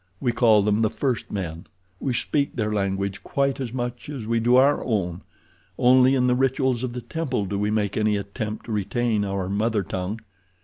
We 0.19 0.31
call 0.31 0.63
them 0.63 0.81
the 0.81 0.89
first 0.89 1.31
men—we 1.31 2.13
speak 2.13 2.55
their 2.55 2.73
language 2.73 3.21
quite 3.21 3.59
as 3.59 3.71
much 3.71 4.09
as 4.09 4.25
we 4.25 4.39
do 4.39 4.55
our 4.55 4.83
own; 4.83 5.21
only 5.77 6.15
in 6.15 6.25
the 6.25 6.33
rituals 6.33 6.81
of 6.83 6.93
the 6.93 7.01
temple 7.01 7.45
do 7.45 7.59
we 7.59 7.69
make 7.69 7.95
any 7.97 8.17
attempt 8.17 8.65
to 8.65 8.71
retain 8.71 9.23
our 9.23 9.47
mother 9.47 9.83
tongue. 9.83 10.19